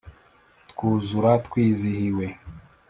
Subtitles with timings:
[0.71, 2.25] twuzura twizihiwe